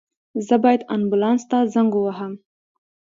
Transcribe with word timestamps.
زه 0.47 0.55
باید 0.63 0.81
آنبولاس 0.95 1.41
ته 1.49 1.57
زنګ 1.73 1.91
ووهم 1.95 2.33